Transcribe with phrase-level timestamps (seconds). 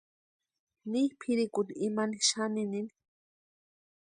[0.91, 2.91] Ni pʼirhikʼuni imani xaninini.